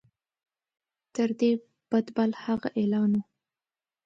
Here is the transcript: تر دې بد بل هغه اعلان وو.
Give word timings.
تر 1.15 1.29
دې 1.39 1.51
بد 1.89 2.05
بل 2.15 2.31
هغه 2.45 2.67
اعلان 2.79 3.11
وو. 3.15 3.23